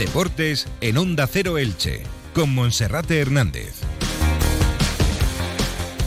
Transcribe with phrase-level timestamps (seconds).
[0.00, 3.74] Deportes en Onda Cero Elche, con Monserrate Hernández.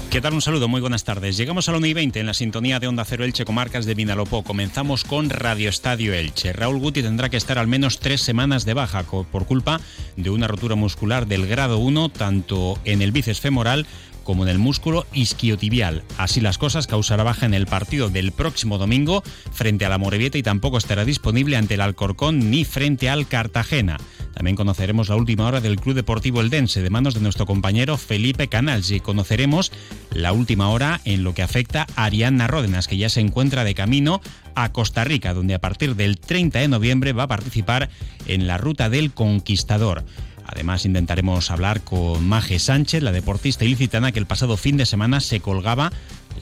[0.10, 0.34] ¿Qué tal?
[0.34, 1.38] Un saludo, muy buenas tardes.
[1.38, 3.94] Llegamos a la 1 y 20 en la sintonía de Onda Cero Elche Comarcas de
[3.94, 4.44] Vinalopó.
[4.44, 6.54] Comenzamos con Radio Estadio Elche.
[6.54, 9.80] Raúl Guti tendrá que estar al menos tres semanas de baja por culpa
[10.18, 13.86] de una rotura muscular del grado 1, tanto en el bíceps femoral
[14.24, 16.04] como en el músculo isquiotibial.
[16.18, 20.38] Así las cosas, causará baja en el partido del próximo domingo frente a la Morevieta
[20.38, 23.98] y tampoco estará disponible ante el Alcorcón ni frente al Cartagena.
[24.34, 28.48] También conoceremos la última hora del Club Deportivo Eldense de manos de nuestro compañero Felipe
[28.48, 29.72] Canals y conoceremos
[30.12, 33.76] la última hora en lo que afecta a Arianna Ródenas, que ya se encuentra de
[33.76, 34.22] camino
[34.56, 37.90] a Costa Rica, donde a partir del 30 de noviembre va a participar
[38.28, 40.04] en la ruta del Conquistador.
[40.54, 45.20] Además, intentaremos hablar con Maje Sánchez, la deportista ilicitana que el pasado fin de semana
[45.20, 45.92] se colgaba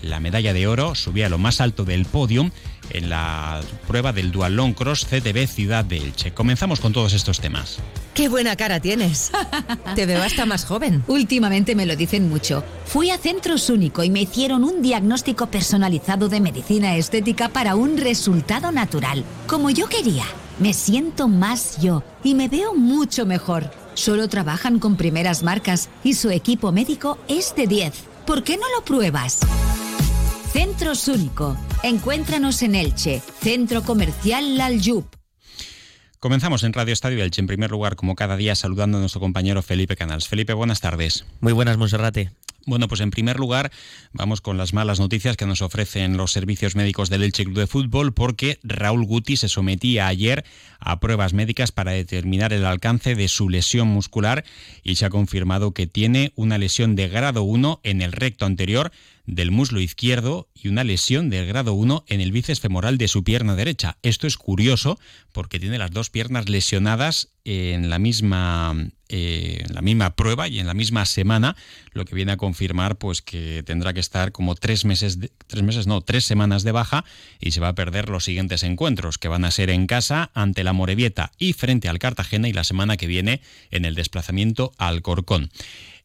[0.01, 2.51] la medalla de oro, subía a lo más alto del podium
[2.89, 6.34] en la prueba del Dualón Cross CTB Ciudad de Elche.
[6.34, 7.77] Comenzamos con todos estos temas.
[8.13, 9.31] ¡Qué buena cara tienes!
[9.95, 11.03] Te veo hasta más joven.
[11.07, 12.65] Últimamente me lo dicen mucho.
[12.85, 17.98] Fui a Centros Único y me hicieron un diagnóstico personalizado de medicina estética para un
[17.98, 20.25] resultado natural, como yo quería.
[20.59, 23.71] Me siento más yo y me veo mucho mejor.
[23.93, 27.93] Solo trabajan con primeras marcas y su equipo médico es de 10.
[28.25, 29.39] ¿Por qué no lo pruebas?
[30.51, 31.57] Centros Único.
[31.84, 35.05] Encuéntranos en Elche, Centro Comercial Lalyup.
[36.19, 39.63] Comenzamos en Radio Estadio Elche, en primer lugar, como cada día, saludando a nuestro compañero
[39.63, 40.27] Felipe Canals.
[40.27, 41.25] Felipe, buenas tardes.
[41.39, 42.31] Muy buenas, Monserrate.
[42.67, 43.71] Bueno, pues en primer lugar
[44.13, 47.65] vamos con las malas noticias que nos ofrecen los servicios médicos del Elche Club de
[47.65, 50.45] Fútbol porque Raúl Guti se sometía ayer
[50.79, 54.43] a pruebas médicas para determinar el alcance de su lesión muscular
[54.84, 58.91] y se ha confirmado que tiene una lesión de grado 1 en el recto anterior
[59.32, 63.24] del muslo izquierdo y una lesión del grado 1 en el bíceps femoral de su
[63.24, 63.98] pierna derecha.
[64.03, 65.00] Esto es curioso
[65.31, 68.75] porque tiene las dos piernas lesionadas en la misma
[69.07, 71.56] eh, la misma prueba y en la misma semana,
[71.94, 75.18] lo que viene a confirmar pues que tendrá que estar como tres meses,
[75.48, 77.06] tres meses no, tres semanas de baja
[77.40, 80.66] y se va a perder los siguientes encuentros que van a ser en casa ante
[80.66, 85.02] la Morevieta y frente al Cartagena y la semana que viene en el desplazamiento al
[85.02, 85.52] Corcón.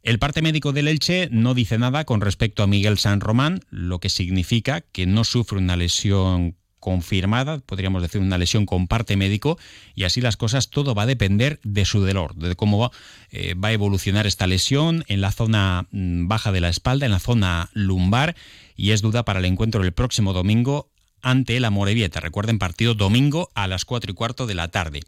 [0.07, 3.99] El parte médico del Elche no dice nada con respecto a Miguel San Román, lo
[3.99, 9.59] que significa que no sufre una lesión confirmada, podríamos decir una lesión con parte médico,
[9.97, 12.93] y así las cosas, todo va a depender de su dolor, de cómo va,
[13.33, 17.13] eh, va a evolucionar esta lesión en la zona mm, baja de la espalda, en
[17.13, 18.37] la zona lumbar,
[18.77, 20.89] y es duda para el encuentro el próximo domingo
[21.21, 22.21] ante la Morevieta.
[22.21, 25.01] Recuerden, partido domingo a las 4 y cuarto de la tarde.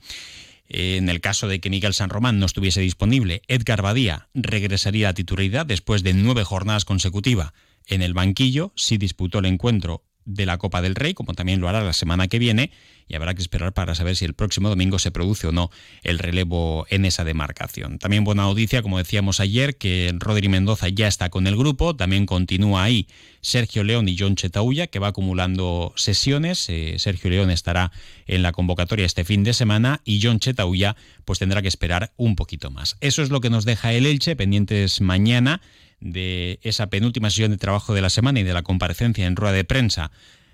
[0.68, 5.14] En el caso de que Miguel San Román no estuviese disponible, Edgar Badía regresaría a
[5.14, 7.52] titularidad después de nueve jornadas consecutivas.
[7.86, 11.68] En el banquillo, si disputó el encuentro de la Copa del Rey, como también lo
[11.68, 12.70] hará la semana que viene,
[13.08, 15.70] y habrá que esperar para saber si el próximo domingo se produce o no
[16.02, 17.98] el relevo en esa demarcación.
[17.98, 22.26] También buena noticia, como decíamos ayer, que Rodri Mendoza ya está con el grupo, también
[22.26, 23.08] continúa ahí
[23.40, 26.66] Sergio León y John Chetauya, que va acumulando sesiones.
[26.68, 27.90] Eh, Sergio León estará
[28.26, 30.94] en la convocatoria este fin de semana y John Chetauya
[31.24, 32.98] pues tendrá que esperar un poquito más.
[33.00, 35.62] Eso es lo que nos deja el Elche, pendientes mañana
[36.00, 39.52] de esa penúltima sesión de trabajo de la semana y de la comparecencia en rueda
[39.52, 40.10] de prensa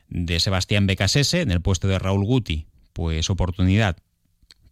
[0.09, 3.97] de Sebastián Becasese en el puesto de Raúl Guti, pues oportunidad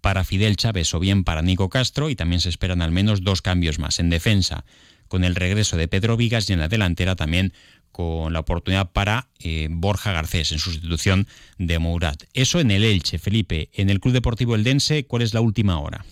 [0.01, 3.43] para Fidel Chávez o bien para Nico Castro y también se esperan al menos dos
[3.43, 4.65] cambios más en defensa
[5.09, 7.53] con el regreso de Pedro Vigas y en la delantera también
[7.93, 11.29] con la oportunidad para eh, Borja Garcés en sustitución
[11.59, 12.25] de Mourat.
[12.33, 13.69] Eso en el Elche, Felipe.
[13.75, 16.05] En el Club Deportivo Eldense, ¿cuál es la última hora?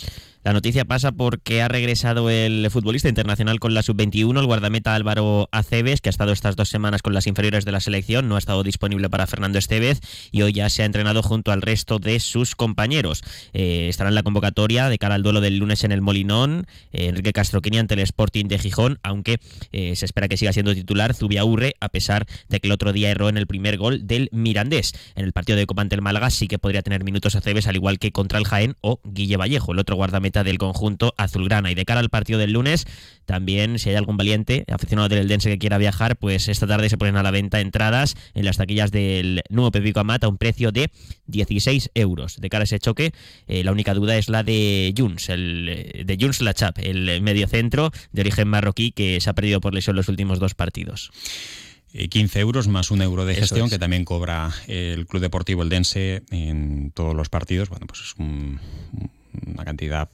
[0.42, 5.50] La noticia pasa porque ha regresado el futbolista internacional con la sub-21, el guardameta Álvaro
[5.52, 8.38] Aceves, que ha estado estas dos semanas con las inferiores de la selección, no ha
[8.38, 10.00] estado disponible para Fernando Estevez
[10.32, 13.22] y hoy ya se ha entrenado junto al resto de sus compañeros.
[13.52, 17.08] Eh, estará en la convocatoria de cara al duelo del lunes en el Molinón, eh,
[17.08, 19.40] Enrique Castroquini ante el Sporting de Gijón, aunque
[19.72, 23.10] eh, se espera que siga siendo titular Zubiaurre, a pesar de que el otro día
[23.10, 24.94] erró en el primer gol del Mirandés.
[25.16, 27.76] En el partido de Copa ante el Málaga sí que podría tener minutos Aceves, al
[27.76, 31.70] igual que contra el Jaén o Guille Vallejo, el otro guardameta del conjunto azulgrana.
[31.70, 32.86] Y de cara al partido del lunes,
[33.26, 36.98] también si hay algún valiente aficionado del Eldense que quiera viajar, pues esta tarde se
[36.98, 40.72] ponen a la venta entradas en las taquillas del nuevo Pepico Amat a un precio
[40.72, 40.90] de
[41.26, 42.40] 16 euros.
[42.40, 43.12] De cara a ese choque,
[43.46, 47.90] eh, la única duda es la de Juns, el, eh, de Juns Lachap, el mediocentro
[48.12, 51.10] de origen marroquí que se ha perdido por lesión los últimos dos partidos.
[51.92, 56.22] 15 eh, euros más un euro de gestión que también cobra el Club Deportivo Eldense
[56.30, 57.68] en todos los partidos.
[57.68, 58.60] Bueno, pues es un,
[59.46, 60.08] una cantidad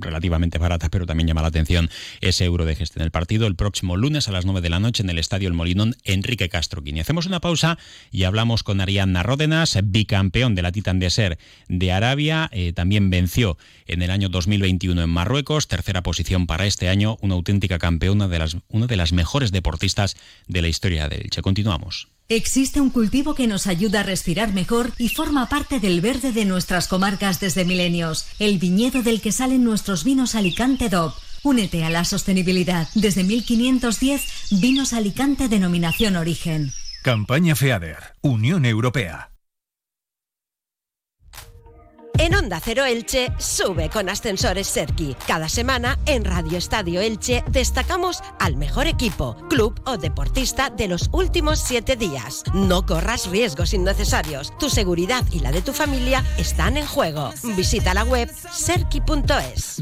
[0.00, 3.46] relativamente barata, pero también llama la atención ese euro de gestión del partido.
[3.46, 6.48] El próximo lunes a las 9 de la noche en el Estadio El Molinón, Enrique
[6.48, 7.00] Castro Quini.
[7.00, 7.78] Hacemos una pausa
[8.10, 11.38] y hablamos con Arianna Ródenas, bicampeón de la Titan de Ser
[11.68, 12.48] de Arabia.
[12.52, 17.34] Eh, también venció en el año 2021 en Marruecos, tercera posición para este año, una
[17.34, 20.16] auténtica campeona de las, una de las mejores deportistas
[20.46, 21.42] de la historia del Elche.
[21.42, 22.17] Continuamos.
[22.30, 26.44] Existe un cultivo que nos ayuda a respirar mejor y forma parte del verde de
[26.44, 31.14] nuestras comarcas desde milenios, el viñedo del que salen nuestros vinos Alicante DOP.
[31.42, 32.86] Únete a la sostenibilidad.
[32.94, 36.70] Desde 1510, Vinos Alicante Denominación Origen.
[37.02, 39.30] Campaña FEADER, Unión Europea.
[42.28, 45.16] En Onda Cero Elche, sube con Ascensores Serki.
[45.26, 51.08] Cada semana en Radio Estadio Elche destacamos al mejor equipo, club o deportista de los
[51.12, 52.42] últimos siete días.
[52.52, 54.52] No corras riesgos innecesarios.
[54.58, 57.32] Tu seguridad y la de tu familia están en juego.
[57.56, 59.80] Visita la web serki.es.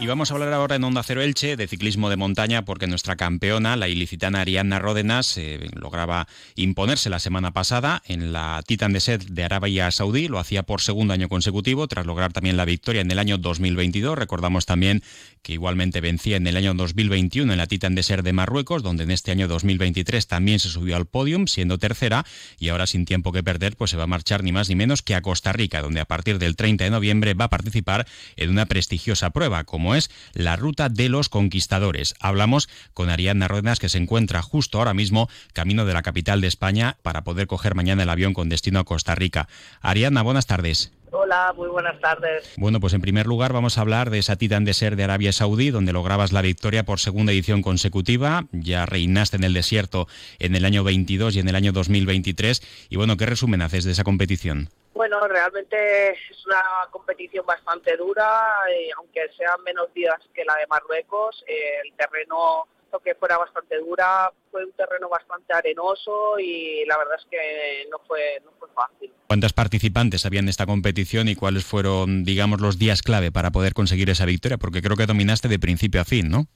[0.00, 3.14] Y vamos a hablar ahora en Onda Cero Elche de ciclismo de montaña porque nuestra
[3.14, 6.26] campeona, la ilicitana Ariadna Ródenas, eh, lograba
[6.56, 10.26] imponerse la semana pasada en la Titan de Set de Arabia Saudí.
[10.26, 14.18] Lo hacía por segundo año consecutivo tras lograr también la victoria en el año 2022.
[14.18, 15.02] Recordamos también
[15.42, 19.04] que igualmente vencía en el año 2021 en la Titan de Ser de Marruecos, donde
[19.04, 22.26] en este año 2023 también se subió al podium, siendo tercera,
[22.58, 25.02] y ahora sin tiempo que perder, pues se va a marchar ni más ni menos
[25.02, 28.06] que a Costa Rica, donde a partir del 30 de noviembre va a participar
[28.36, 32.14] en una prestigiosa prueba, como es la Ruta de los Conquistadores.
[32.20, 36.46] Hablamos con Ariadna Ródenas, que se encuentra justo ahora mismo camino de la capital de
[36.46, 39.48] España para poder coger mañana el avión con destino a Costa Rica.
[39.82, 40.92] Ariadna, buenas tardes.
[41.16, 42.52] Hola, muy buenas tardes.
[42.56, 45.32] Bueno, pues en primer lugar vamos a hablar de esa Titan de Ser de Arabia
[45.32, 48.46] Saudí, donde lograbas la victoria por segunda edición consecutiva.
[48.50, 50.08] Ya reinaste en el desierto
[50.40, 52.62] en el año 22 y en el año 2023.
[52.90, 54.70] Y bueno, ¿qué resumen haces de esa competición?
[54.94, 60.66] Bueno, realmente es una competición bastante dura, eh, aunque sean menos días que la de
[60.68, 61.44] Marruecos.
[61.48, 62.68] Eh, el terreno
[63.02, 67.98] que fuera bastante dura, fue un terreno bastante arenoso y la verdad es que no
[68.06, 69.12] fue, no fue fácil.
[69.26, 73.74] ¿Cuántas participantes habían en esta competición y cuáles fueron, digamos, los días clave para poder
[73.74, 74.58] conseguir esa victoria?
[74.58, 76.46] Porque creo que dominaste de principio a fin, ¿no?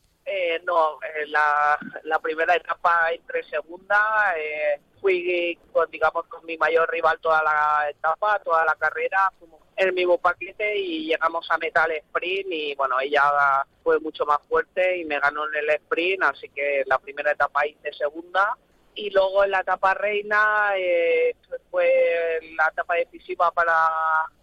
[0.64, 6.90] No, eh, la, la, primera etapa entre segunda, eh, fui con, digamos, con mi mayor
[6.90, 9.32] rival toda la etapa, toda la carrera,
[9.76, 13.22] el mismo paquete y llegamos a metal sprint y bueno, ella
[13.82, 17.66] fue mucho más fuerte y me ganó en el sprint, así que la primera etapa
[17.66, 18.56] hice segunda
[18.98, 21.36] y luego en la etapa reina eh,
[21.70, 23.72] fue la etapa decisiva para,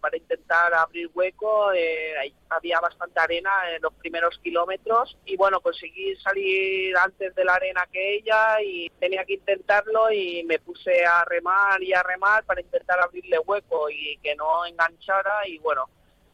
[0.00, 6.16] para intentar abrir hueco, eh, había bastante arena en los primeros kilómetros y bueno, conseguí
[6.16, 11.22] salir antes de la arena que ella y tenía que intentarlo y me puse a
[11.26, 15.84] remar y a remar para intentar abrirle hueco y que no enganchara y bueno,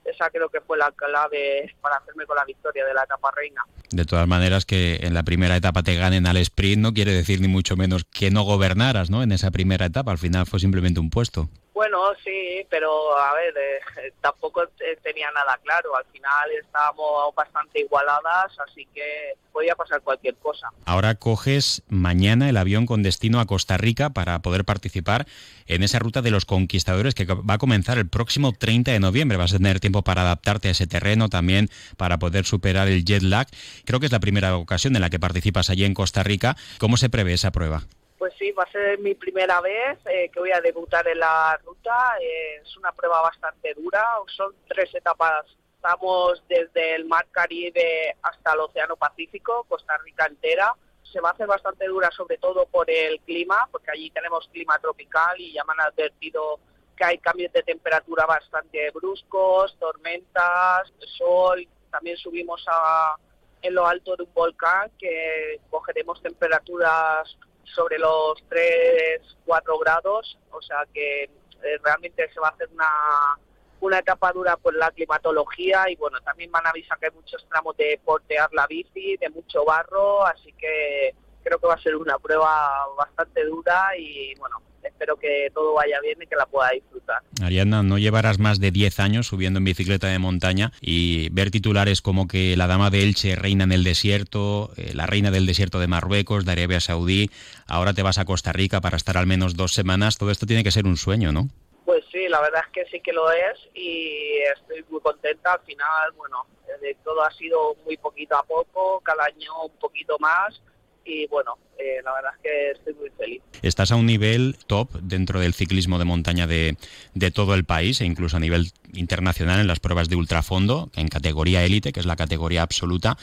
[0.05, 3.63] esa creo que fue la clave para hacerme con la victoria de la etapa reina.
[3.91, 7.41] De todas maneras, que en la primera etapa te ganen al sprint no quiere decir
[7.41, 9.23] ni mucho menos que no gobernaras ¿no?
[9.23, 10.11] en esa primera etapa.
[10.11, 11.49] Al final fue simplemente un puesto.
[11.75, 14.63] Bueno, sí, pero a ver, eh, tampoco
[15.03, 15.97] tenía nada claro.
[15.97, 20.69] Al final estábamos bastante igualadas, así que podía pasar cualquier cosa.
[20.85, 25.27] Ahora coges mañana el avión con destino a Costa Rica para poder participar
[25.67, 29.39] en esa ruta de los conquistadores que va a comenzar el próximo 30 de noviembre.
[29.39, 33.23] Vas a tener tiempo para adaptarte a ese terreno también, para poder superar el jet
[33.23, 33.47] lag.
[33.87, 36.57] Creo que es la primera ocasión en la que participas allí en Costa Rica.
[36.79, 37.85] ¿Cómo se prevé esa prueba?
[38.23, 41.59] Pues sí, va a ser mi primera vez eh, que voy a debutar en la
[41.65, 42.15] ruta.
[42.21, 45.45] Eh, es una prueba bastante dura, son tres etapas.
[45.75, 50.73] Estamos desde el Mar Caribe hasta el Océano Pacífico, Costa Rica entera.
[51.03, 54.79] Se va a hacer bastante dura, sobre todo por el clima, porque allí tenemos clima
[54.79, 56.61] tropical y ya me han advertido
[56.97, 61.67] que hay cambios de temperatura bastante bruscos, tormentas, sol.
[61.91, 63.17] También subimos a,
[63.63, 70.61] en lo alto de un volcán que cogeremos temperaturas sobre los 3, 4 grados, o
[70.63, 73.39] sea que eh, realmente se va a hacer una,
[73.81, 77.77] una etapa dura por la climatología y bueno, también van a que hay muchos tramos
[77.77, 82.19] de portear la bici, de mucho barro, así que creo que va a ser una
[82.19, 87.23] prueba bastante dura y bueno, espero que todo vaya bien y que la pueda disfrutar.
[87.43, 92.03] Ariadna, no llevarás más de 10 años subiendo en bicicleta de montaña y ver titulares
[92.03, 95.79] como que la dama de Elche reina en el desierto, eh, la reina del desierto
[95.79, 97.31] de Marruecos, de Arabia Saudí,
[97.67, 100.65] ahora te vas a Costa Rica para estar al menos dos semanas, todo esto tiene
[100.65, 101.49] que ser un sueño, ¿no?
[101.85, 105.55] Pues sí, la verdad es que sí que lo es y estoy muy contenta.
[105.55, 106.47] Al final, bueno,
[106.81, 110.61] de todo ha sido muy poquito a poco, cada año un poquito más
[111.05, 113.43] y bueno, eh, la verdad es que estoy muy feliz.
[113.63, 116.77] Estás a un nivel top dentro del ciclismo de montaña de,
[117.15, 121.09] de todo el país e incluso a nivel internacional en las pruebas de ultrafondo, en
[121.09, 123.17] categoría élite, que es la categoría absoluta.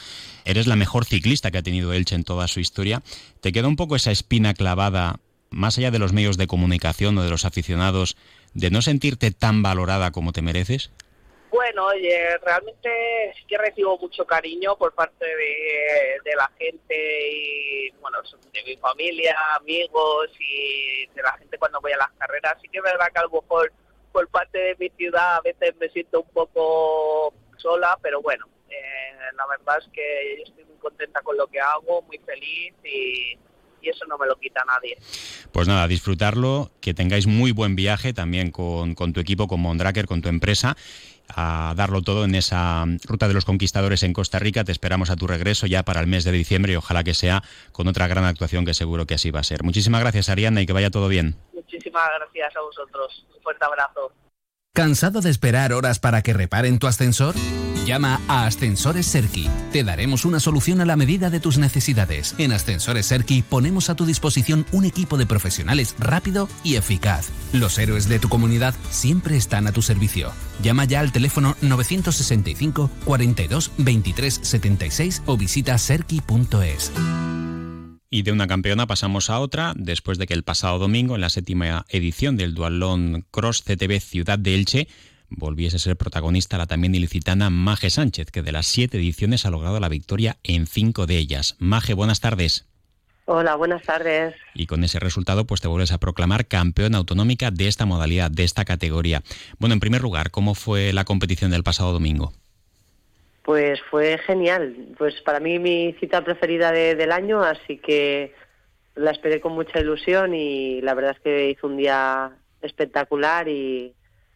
[0.44, 3.02] Eres la mejor ciclista que ha tenido Elche en toda su historia.
[3.40, 5.20] ¿Te queda un poco esa espina clavada,
[5.50, 8.16] más allá de los medios de comunicación o de los aficionados,
[8.54, 10.90] de no sentirte tan valorada como te mereces?
[11.50, 18.18] Bueno, oye, realmente sí que recibo mucho cariño por parte de, la gente y, bueno,
[18.52, 22.56] de mi familia, amigos y de la gente cuando voy a las carreras.
[22.62, 23.72] Sí que es verdad que a lo mejor
[24.12, 29.12] por parte de mi ciudad a veces me siento un poco sola, pero bueno, eh,
[29.36, 33.36] la verdad es que yo estoy muy contenta con lo que hago, muy feliz y,
[33.82, 34.98] y eso no me lo quita nadie.
[35.52, 40.06] Pues nada, disfrutarlo, que tengáis muy buen viaje también con, con tu equipo, con Mondraker,
[40.06, 40.76] con tu empresa
[41.36, 44.64] a darlo todo en esa ruta de los conquistadores en Costa Rica.
[44.64, 47.42] Te esperamos a tu regreso ya para el mes de diciembre y ojalá que sea
[47.72, 49.62] con otra gran actuación que seguro que así va a ser.
[49.62, 51.36] Muchísimas gracias Ariana y que vaya todo bien.
[51.52, 53.26] Muchísimas gracias a vosotros.
[53.36, 54.12] Un fuerte abrazo.
[54.80, 57.34] ¿Cansado de esperar horas para que reparen tu ascensor?
[57.84, 59.46] Llama a Ascensores Serki.
[59.72, 62.34] Te daremos una solución a la medida de tus necesidades.
[62.38, 67.28] En Ascensores Serki ponemos a tu disposición un equipo de profesionales rápido y eficaz.
[67.52, 70.32] Los héroes de tu comunidad siempre están a tu servicio.
[70.62, 76.90] Llama ya al teléfono 965 42 23 76 o visita serki.es.
[78.12, 81.30] Y de una campeona pasamos a otra, después de que el pasado domingo, en la
[81.30, 84.88] séptima edición del Dualón Cross CTV Ciudad de Elche,
[85.28, 89.50] volviese a ser protagonista la también ilicitana Maje Sánchez, que de las siete ediciones ha
[89.50, 91.54] logrado la victoria en cinco de ellas.
[91.60, 92.66] Maje, buenas tardes.
[93.26, 94.34] Hola, buenas tardes.
[94.54, 98.42] Y con ese resultado, pues te vuelves a proclamar campeona autonómica de esta modalidad, de
[98.42, 99.22] esta categoría.
[99.60, 102.32] Bueno, en primer lugar, ¿cómo fue la competición del pasado domingo?
[103.50, 104.94] Pues fue genial.
[104.96, 108.32] Pues para mí mi cita preferida del año, así que
[108.94, 112.30] la esperé con mucha ilusión y la verdad es que hizo un día
[112.62, 113.92] espectacular y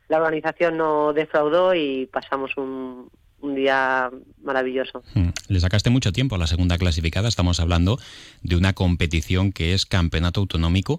[0.09, 3.09] la organización no defraudó y pasamos un,
[3.55, 4.11] día
[4.43, 5.05] maravilloso.
[5.15, 5.29] Hmm.
[5.47, 7.29] Le sacaste mucho tiempo a la segunda clasificada.
[7.29, 8.01] Estamos hablando
[8.43, 10.99] de una competición que es campeonato autonómico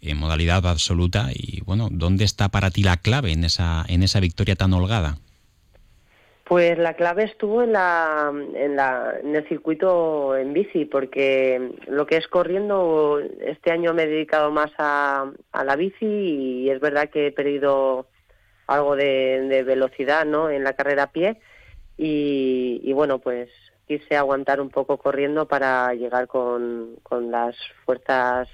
[0.00, 1.30] en modalidad absoluta.
[1.34, 5.18] Y bueno, ¿dónde está para ti la clave en esa, en esa victoria tan holgada?
[6.46, 12.06] Pues la clave estuvo en, la, en, la, en el circuito en bici, porque lo
[12.06, 16.78] que es corriendo, este año me he dedicado más a, a la bici y es
[16.78, 18.06] verdad que he perdido
[18.68, 20.48] algo de, velocidad ¿no?
[20.48, 21.40] en la carrera a pie
[21.96, 23.50] y, y, bueno, pues
[23.88, 28.48] quise aguantar un poco corriendo para llegar con, con las fuerzas,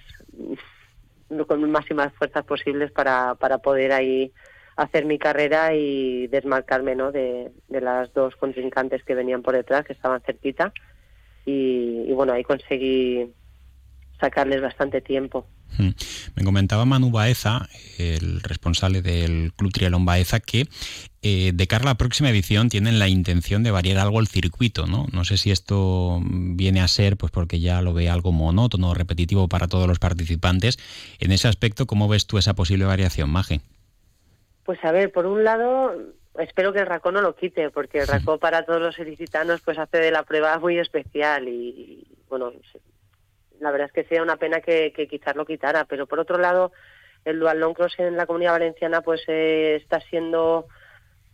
[1.47, 4.33] con máximas fuerzas posibles para, para poder ahí
[4.77, 7.13] hacer mi carrera y desmarcarme ¿no?
[7.13, 10.73] de, las dos contrincantes que venían por detrás, que estaban cerquita.
[11.45, 13.31] Y, bueno, ahí conseguí
[14.21, 15.47] sacarles bastante tiempo.
[15.77, 15.91] Hmm.
[16.37, 17.67] Me comentaba Manu Baeza,
[17.99, 20.69] el responsable del Club Trialón Baeza, que
[21.23, 24.87] eh, de cara a la próxima edición tienen la intención de variar algo el circuito,
[24.87, 25.07] ¿no?
[25.13, 29.49] No sé si esto viene a ser, pues porque ya lo ve algo monótono, repetitivo
[29.49, 30.79] para todos los participantes.
[31.19, 33.63] En ese aspecto, ¿cómo ves tú esa posible variación, Maje?
[34.73, 35.95] Pues a ver, por un lado,
[36.39, 39.77] espero que el RACO no lo quite, porque el RACO para todos los ilicitanos pues
[39.77, 42.51] hace de la prueba muy especial y, bueno,
[43.61, 46.73] la verdad es que sería una pena que, quizás lo quitara, pero por otro lado,
[47.27, 50.69] el dual long cross en la comunidad valenciana pues eh, está siendo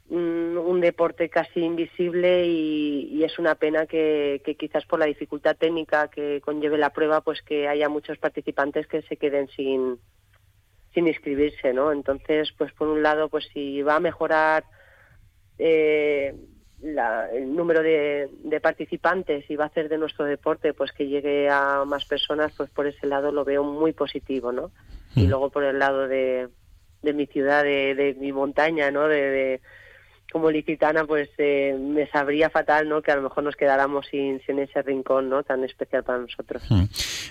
[0.09, 6.09] un deporte casi invisible y, es una pena que, que, quizás por la dificultad técnica
[6.09, 10.01] que conlleve la prueba pues que haya muchos participantes que se queden sin
[10.95, 11.93] sin inscribirse, ¿no?
[11.93, 14.65] Entonces, pues por un lado, pues si va a mejorar
[15.59, 16.35] eh,
[16.83, 21.85] el número de, participantes y va a hacer de nuestro deporte pues que llegue a
[21.85, 24.71] más personas, pues por ese lado lo veo muy positivo, ¿no?
[25.15, 25.29] Y mm.
[25.29, 26.49] luego por el lado de,
[27.03, 29.09] de mi ciudad, de, de mi montaña, ¿no?
[29.09, 29.61] de,
[30.33, 33.01] como licitana, pues eh, me sabría fatal, ¿no?
[33.01, 35.43] Que a lo mejor nos quedáramos sin, sin ese rincón, ¿no?
[35.43, 36.63] Tan especial para nosotros.
[36.69, 36.85] Hmm.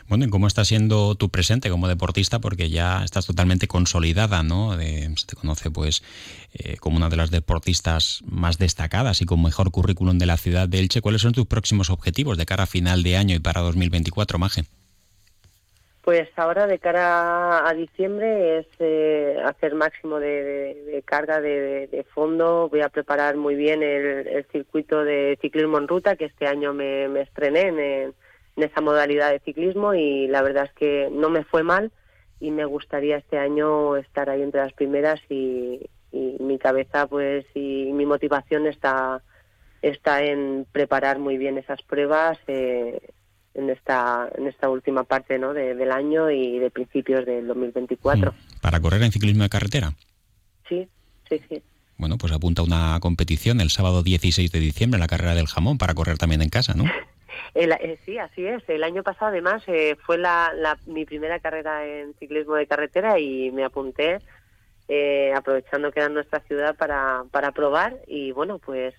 [0.07, 2.39] Bueno, ¿y cómo está siendo tu presente como deportista?
[2.39, 4.75] Porque ya estás totalmente consolidada, ¿no?
[4.77, 6.03] se te conoce, pues,
[6.53, 10.67] eh, como una de las deportistas más destacadas y con mejor currículum de la ciudad
[10.67, 11.01] de Elche.
[11.01, 14.63] ¿Cuáles son tus próximos objetivos de cara a final de año y para 2024, Maje?
[16.07, 22.69] Pues ahora de cara a diciembre es eh, hacer máximo de, carga de, fondo.
[22.69, 27.07] Voy a preparar muy bien el, circuito de ciclismo en ruta, que este año me,
[27.19, 28.13] estrené en,
[28.55, 31.91] esa modalidad de ciclismo y la verdad es que no me fue mal
[32.39, 37.91] y me gustaría este año estar ahí entre las primeras y, mi cabeza pues y
[37.91, 39.21] mi motivación está
[39.81, 42.39] está en preparar muy bien esas pruebas.
[42.47, 43.01] Eh,
[43.57, 45.53] en esta en esta última parte ¿no?
[45.53, 48.31] del año y de principios del 2024.
[48.31, 48.61] Mm.
[48.61, 49.93] ¿Para correr en ciclismo de carretera?
[50.69, 50.87] Sí,
[51.27, 51.61] sí, sí.
[51.97, 55.95] Bueno, pues apunta una competición el sábado 16 de diciembre, la carrera del jamón, para
[55.95, 56.85] correr también en casa, ¿no?
[57.53, 58.61] Eh, sí, así es.
[58.67, 63.51] El año pasado, además, eh, fue la, mi primera carrera en ciclismo de carretera y
[63.51, 64.19] me apunté,
[64.87, 67.97] eh, aprovechando que era nuestra ciudad, para, para probar.
[68.05, 68.93] Y bueno, pues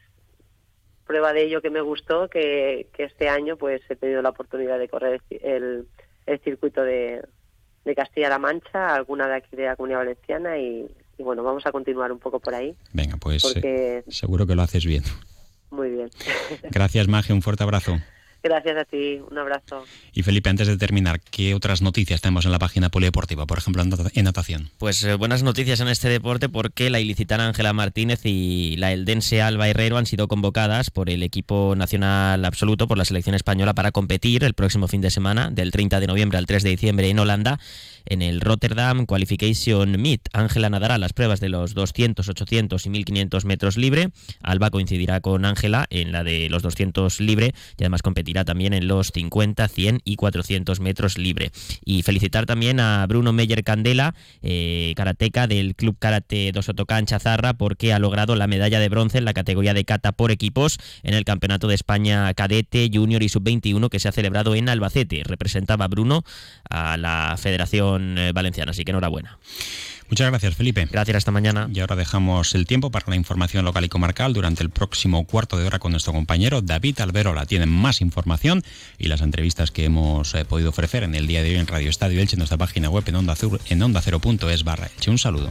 [1.08, 4.88] prueba de ello que me gustó, que, este año pues he tenido la oportunidad de
[4.88, 5.88] correr el,
[6.26, 7.22] el circuito de,
[7.84, 10.86] de Castilla-La Mancha, alguna de aquí de la Comunidad Valenciana y,
[11.18, 12.76] bueno, vamos a continuar un poco por ahí.
[12.92, 13.42] Venga, pues
[14.08, 15.02] seguro que lo haces bien.
[15.70, 16.10] Muy bien.
[16.70, 17.96] Gracias, Magia, un fuerte abrazo.
[18.42, 19.84] Gracias a ti, un abrazo.
[20.12, 23.82] Y Felipe, antes de terminar, ¿qué otras noticias tenemos en la página polideportiva, por ejemplo,
[23.82, 24.70] en natación?
[24.78, 29.42] Pues eh, buenas noticias en este deporte porque la ilicitana Ángela Martínez y la eldense
[29.42, 33.90] Alba Herrero han sido convocadas por el equipo nacional absoluto, por la selección española, para
[33.90, 37.18] competir el próximo fin de semana, del 30 de noviembre al 3 de diciembre en
[37.18, 37.58] Holanda,
[38.06, 40.28] en el Rotterdam Qualification Meet.
[40.32, 44.10] Ángela nadará las pruebas de los 200, 800 y 1500 metros libre.
[44.42, 48.88] Alba coincidirá con Ángela en la de los 200 libre y además competirá también en
[48.88, 51.50] los 50, 100 y 400 metros libre.
[51.84, 57.54] Y felicitar también a Bruno Meyer Candela, eh, karateca del Club Karate Dos Otocan Chazarra,
[57.54, 61.14] porque ha logrado la medalla de bronce en la categoría de kata por equipos en
[61.14, 65.22] el Campeonato de España Cadete, Junior y Sub-21 que se ha celebrado en Albacete.
[65.24, 66.24] Representaba Bruno
[66.68, 68.70] a la Federación eh, valenciana.
[68.70, 69.38] Así que enhorabuena.
[70.10, 70.88] Muchas gracias, Felipe.
[70.90, 71.68] Gracias, hasta mañana.
[71.72, 75.58] Y ahora dejamos el tiempo para la información local y comarcal durante el próximo cuarto
[75.58, 77.46] de hora con nuestro compañero David Alberola.
[77.46, 78.62] Tienen más información
[78.98, 81.90] y las entrevistas que hemos eh, podido ofrecer en el día de hoy en Radio
[81.90, 83.36] Estadio Elche, en nuestra página web en onda,
[83.68, 84.02] en onda
[84.64, 85.10] barra Elche.
[85.10, 85.50] Un saludo.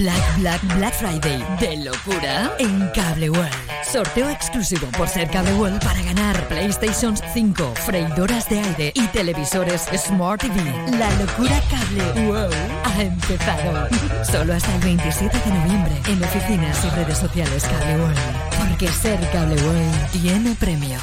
[0.00, 3.52] Black Black Black Friday de locura en Cable World.
[3.84, 9.82] Sorteo exclusivo por ser Cable World para ganar PlayStation 5, freidoras de aire y televisores
[9.94, 10.62] Smart TV.
[10.98, 13.88] La locura Cable World ha empezado.
[14.24, 18.18] Solo hasta el 27 de noviembre en oficinas y redes sociales Cable World.
[18.58, 20.98] Porque ser Cable World tiene premio.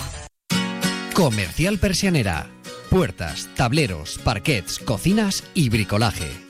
[1.14, 2.48] Comercial Persianera.
[2.90, 6.47] Puertas, tableros, parquets, cocinas y bricolaje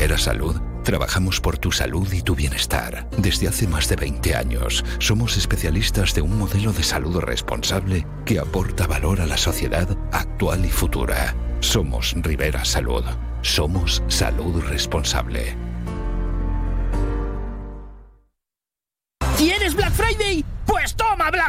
[0.00, 3.06] Rivera Salud trabajamos por tu salud y tu bienestar.
[3.18, 8.38] Desde hace más de 20 años somos especialistas de un modelo de salud responsable que
[8.38, 11.34] aporta valor a la sociedad actual y futura.
[11.60, 13.04] Somos Rivera Salud.
[13.42, 15.69] Somos salud responsable.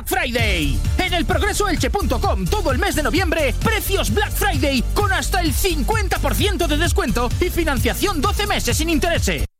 [0.01, 0.79] Black Friday.
[0.97, 6.67] En el progresoelche.com todo el mes de noviembre, precios Black Friday con hasta el 50%
[6.67, 9.50] de descuento y financiación 12 meses sin intereses.